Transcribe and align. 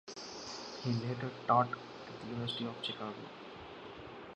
He 0.81 0.93
later 0.93 1.29
taught 1.45 1.69
at 1.69 2.21
the 2.23 2.27
University 2.29 2.65
of 2.65 2.73
Chicago. 2.83 3.13